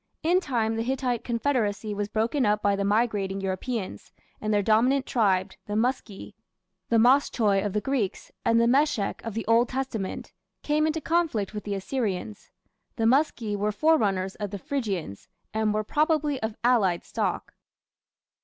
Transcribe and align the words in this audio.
In 0.23 0.39
time 0.39 0.77
the 0.77 0.81
Hittite 0.81 1.23
confederacy 1.23 1.93
was 1.93 2.07
broken 2.07 2.43
up 2.43 2.63
by 2.63 2.75
the 2.75 2.83
migrating 2.83 3.39
Europeans, 3.39 4.11
and 4.41 4.51
their 4.51 4.63
dominant 4.63 5.05
tribe, 5.05 5.51
the 5.67 5.75
Muski 5.75 6.33
the 6.89 6.97
Moschoi 6.97 7.63
of 7.63 7.73
the 7.73 7.81
Greeks 7.81 8.31
and 8.43 8.59
the 8.59 8.65
Meshech 8.65 9.23
of 9.23 9.35
the 9.35 9.45
Old 9.45 9.69
Testament 9.69 10.33
came 10.63 10.87
into 10.87 11.01
conflict 11.01 11.53
with 11.53 11.65
the 11.65 11.75
Assyrians. 11.75 12.49
The 12.95 13.05
Muski 13.05 13.55
were 13.55 13.71
forerunners 13.71 14.33
of 14.37 14.49
the 14.49 14.57
Phrygians, 14.57 15.27
and 15.53 15.71
were 15.71 15.83
probably 15.83 16.41
of 16.41 16.55
allied 16.63 17.03
stock. 17.03 17.53